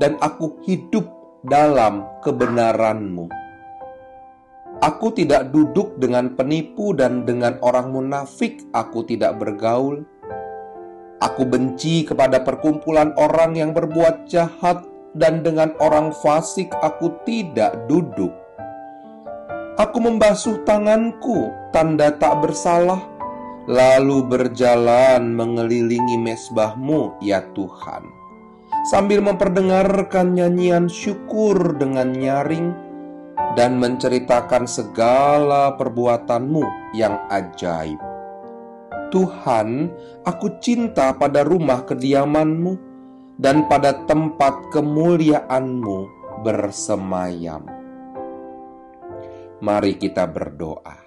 [0.00, 1.04] dan aku hidup
[1.44, 3.28] dalam kebenaranmu.
[4.80, 10.00] Aku tidak duduk dengan penipu dan dengan orang munafik aku tidak bergaul.
[11.20, 18.32] Aku benci kepada perkumpulan orang yang berbuat jahat dan dengan orang fasik aku tidak duduk.
[19.80, 23.00] Aku membasuh tanganku, tanda tak bersalah,
[23.64, 28.04] lalu berjalan mengelilingi mesbahmu, ya Tuhan.
[28.88, 32.74] Sambil memperdengarkan nyanyian syukur dengan nyaring
[33.56, 38.00] dan menceritakan segala perbuatanmu yang ajaib.
[39.12, 39.92] Tuhan,
[40.24, 42.91] aku cinta pada rumah kediamanmu
[43.40, 45.98] dan pada tempat kemuliaanmu
[46.42, 47.64] bersemayam.
[49.62, 50.98] Mari kita berdoa.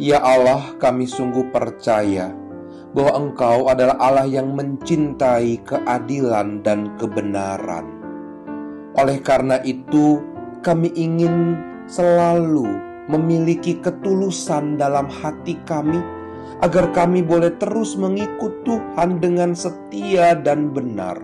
[0.00, 2.32] Ya Allah, kami sungguh percaya
[2.96, 7.84] bahwa Engkau adalah Allah yang mencintai keadilan dan kebenaran.
[8.96, 10.22] Oleh karena itu,
[10.62, 11.58] kami ingin
[11.90, 12.64] selalu
[13.10, 15.98] memiliki ketulusan dalam hati kami
[16.62, 21.18] agar kami boleh terus mengikut Tuhan dengan setia dan benar.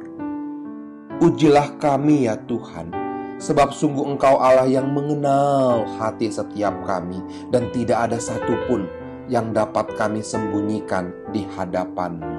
[1.22, 2.90] Ujilah kami ya Tuhan,
[3.38, 7.22] sebab sungguh Engkau Allah yang mengenal hati setiap kami
[7.54, 8.86] dan tidak ada satupun
[9.30, 12.38] yang dapat kami sembunyikan di hadapan-Mu.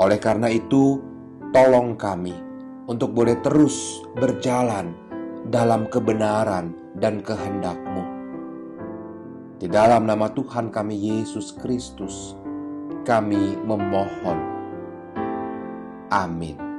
[0.00, 1.00] Oleh karena itu,
[1.52, 2.36] tolong kami
[2.88, 4.96] untuk boleh terus berjalan
[5.48, 8.19] dalam kebenaran dan kehendak-Mu
[9.60, 12.32] di dalam nama Tuhan kami Yesus Kristus,
[13.04, 14.40] kami memohon.
[16.08, 16.69] Amin.